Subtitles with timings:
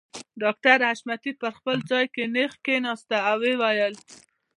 [0.41, 3.95] ډاکټر حشمتي په خپل ځای کې نېغ کښېناسته او ويې ويل